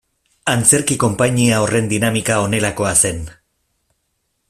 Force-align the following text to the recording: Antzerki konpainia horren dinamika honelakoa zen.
Antzerki 0.53 0.95
konpainia 1.03 1.59
horren 1.65 1.91
dinamika 1.91 2.39
honelakoa 2.47 2.95
zen. 3.07 3.23